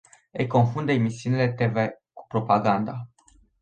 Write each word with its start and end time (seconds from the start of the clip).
Ei 0.31 0.47
confundă 0.47 0.91
emisiunile 0.91 1.51
te 1.53 1.65
ve 1.65 1.99
cu 2.13 2.25
propaganda. 2.27 3.09